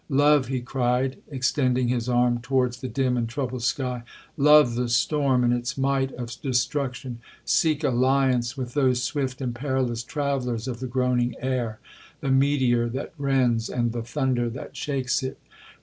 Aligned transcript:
Love,' 0.09 0.47
he 0.47 0.61
cried, 0.61 1.19
extending 1.29 1.87
his 1.87 2.09
arm 2.09 2.39
towards 2.39 2.81
the 2.81 2.87
dim 2.87 3.15
and 3.15 3.29
troubled 3.29 3.61
sky, 3.61 4.01
'love 4.35 4.73
the 4.73 4.89
storm 4.89 5.43
in 5.43 5.53
its 5.53 5.77
might 5.77 6.11
of 6.13 6.35
destruction—seek 6.41 7.83
alliance 7.83 8.57
with 8.57 8.73
those 8.73 9.03
swift 9.03 9.41
and 9.41 9.53
perilous 9.53 10.01
travellers 10.01 10.67
of 10.67 10.79
the 10.79 10.87
groaning 10.87 11.35
air,—the 11.39 12.31
meteor 12.31 12.89
that 12.89 13.13
rends, 13.19 13.69
and 13.69 13.91
the 13.91 14.01
thunder 14.01 14.49
that 14.49 14.75
shakes 14.75 15.21
it! 15.21 15.37